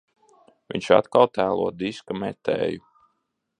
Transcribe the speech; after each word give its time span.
Viņš 0.73 0.87
atkal 0.97 1.29
tēlo 1.37 1.69
diska 1.83 2.19
metēju. 2.25 2.85